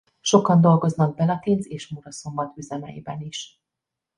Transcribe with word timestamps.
Sokan 0.21 0.61
dolgoznak 0.61 1.15
Belatinc 1.15 1.65
és 1.65 1.87
Muraszombat 1.87 2.57
üzemeiben 2.57 3.21
is. 3.21 3.61